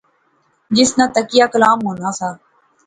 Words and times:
جس 0.75 0.91
نا 0.97 1.05
تکیہ 1.15 1.45
کلام 1.53 1.79
ہونا 1.85 2.09
سا 2.17 2.29